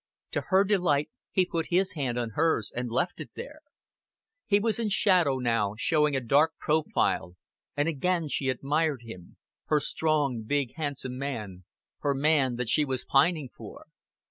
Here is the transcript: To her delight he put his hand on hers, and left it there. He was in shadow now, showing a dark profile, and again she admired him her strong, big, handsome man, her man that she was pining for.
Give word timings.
To 0.31 0.41
her 0.47 0.63
delight 0.63 1.11
he 1.29 1.45
put 1.45 1.67
his 1.67 1.91
hand 1.93 2.17
on 2.17 2.31
hers, 2.31 2.73
and 2.75 2.89
left 2.89 3.21
it 3.21 3.29
there. 3.35 3.59
He 4.47 4.57
was 4.59 4.79
in 4.79 4.89
shadow 4.89 5.37
now, 5.37 5.75
showing 5.77 6.15
a 6.15 6.19
dark 6.19 6.53
profile, 6.57 7.35
and 7.77 7.87
again 7.87 8.27
she 8.27 8.49
admired 8.49 9.03
him 9.03 9.37
her 9.65 9.79
strong, 9.79 10.41
big, 10.41 10.73
handsome 10.73 11.19
man, 11.19 11.65
her 11.99 12.15
man 12.15 12.55
that 12.55 12.67
she 12.67 12.83
was 12.83 13.05
pining 13.05 13.49
for. 13.55 13.85